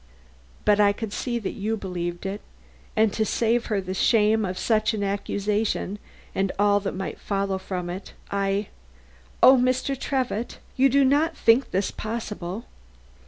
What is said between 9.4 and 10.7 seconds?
oh, Mr. Trevitt,